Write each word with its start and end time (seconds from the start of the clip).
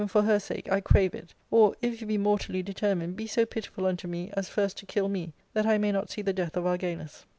for 0.07 0.23
her 0.23 0.39
sake, 0.39 0.67
I 0.71 0.81
crave 0.81 1.13
it; 1.13 1.35
or, 1.51 1.75
if 1.79 2.01
you 2.01 2.07
be 2.07 2.17
mortally 2.17 2.63
determined, 2.63 3.15
be 3.15 3.27
so 3.27 3.45
pitiful 3.45 3.85
unto 3.85 4.07
me 4.07 4.31
as 4.35 4.49
first 4.49 4.75
to 4.79 4.87
kill 4.87 5.09
me, 5.09 5.31
that 5.53 5.67
I 5.67 5.77
may 5.77 5.91
not 5.91 6.09
see 6.09 6.23
the 6.23 6.33
death 6.33 6.57
of 6.57 6.65
Argalus." 6.65 7.25